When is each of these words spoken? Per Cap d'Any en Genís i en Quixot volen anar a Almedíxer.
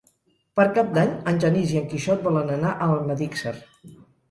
Per 0.59 0.63
Cap 0.77 0.89
d'Any 0.95 1.11
en 1.33 1.37
Genís 1.43 1.75
i 1.75 1.79
en 1.83 1.87
Quixot 1.93 2.25
volen 2.31 2.51
anar 2.57 2.75
a 2.75 2.91
Almedíxer. 2.97 3.57